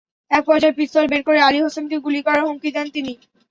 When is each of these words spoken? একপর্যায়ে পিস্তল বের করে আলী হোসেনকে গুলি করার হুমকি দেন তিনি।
একপর্যায়ে 0.31 0.77
পিস্তল 0.79 1.05
বের 1.09 1.21
করে 1.27 1.39
আলী 1.41 1.59
হোসেনকে 1.61 1.97
গুলি 2.05 2.19
করার 2.23 2.45
হুমকি 2.45 2.69
দেন 2.75 2.87
তিনি। 2.95 3.13